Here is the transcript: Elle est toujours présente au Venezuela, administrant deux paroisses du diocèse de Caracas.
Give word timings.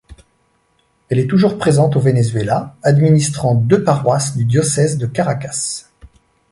Elle 1.09 1.19
est 1.19 1.29
toujours 1.29 1.59
présente 1.59 1.95
au 1.95 1.99
Venezuela, 1.99 2.75
administrant 2.81 3.53
deux 3.53 3.83
paroisses 3.83 4.35
du 4.35 4.45
diocèse 4.45 4.97
de 4.97 5.05
Caracas. 5.05 5.91